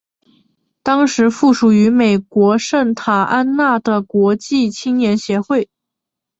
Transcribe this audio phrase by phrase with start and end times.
[0.81, 5.69] 当时附属于美国圣塔安娜的国际青年协会。